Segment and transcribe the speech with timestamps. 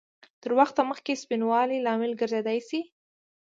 [0.41, 2.79] تر وخته مخکې سپینوالي لامل ګرځېدای شي؟